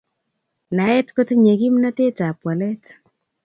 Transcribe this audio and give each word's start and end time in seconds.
Naet 0.75 1.07
kotinye 1.15 1.53
kimnatet 1.59 2.19
ab 2.27 2.37
walet 2.45 2.85